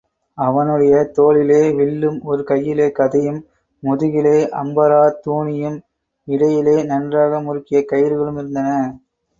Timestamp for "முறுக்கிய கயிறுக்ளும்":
7.41-8.37